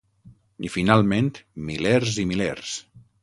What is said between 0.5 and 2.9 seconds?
I, finalment, milers i milers.